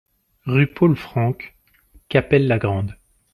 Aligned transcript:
Rue 0.47 0.65
Paul 0.65 0.95
Francke, 0.95 1.55
Cappelle-la-Grande 2.09 2.97